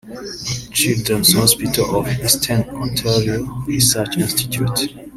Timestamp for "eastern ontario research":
2.25-4.17